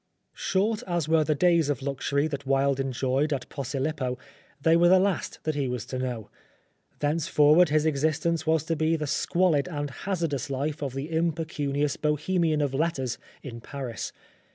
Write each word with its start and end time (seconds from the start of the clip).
Short 0.33 0.81
as 0.87 1.07
were 1.07 1.23
the 1.23 1.35
days 1.35 1.69
of 1.69 1.83
luxury 1.83 2.25
that 2.25 2.47
Wilde 2.47 2.79
enjoyed 2.79 3.31
at 3.31 3.47
Posilippo, 3.49 4.17
they 4.59 4.75
were 4.75 4.89
the 4.89 4.97
last 4.97 5.37
that 5.43 5.53
he 5.53 5.67
was 5.67 5.85
to 5.85 5.99
know. 5.99 6.31
Thenceforward 6.97 7.69
his 7.69 7.85
existence 7.85 8.47
was 8.47 8.63
to 8.63 8.75
be 8.75 8.95
the 8.95 9.05
squalid 9.05 9.67
and 9.67 9.91
hazardous 9.91 10.49
life 10.49 10.81
of 10.81 10.95
the 10.95 11.11
impecunious 11.11 11.97
Bohemian 11.97 12.61
of 12.61 12.73
letters 12.73 13.19
in 13.43 13.61
Paris. 13.61 14.11